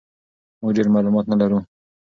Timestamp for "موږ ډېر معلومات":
0.61-1.25